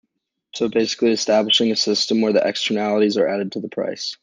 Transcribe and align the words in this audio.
So 0.55 0.67
basically 0.67 1.11
establishing 1.11 1.71
a 1.71 1.75
system 1.75 2.21
where 2.21 2.33
the 2.33 2.41
externalities 2.45 3.17
are 3.17 3.27
added 3.27 3.51
to 3.51 3.59
the 3.59 3.69
price. 3.69 4.17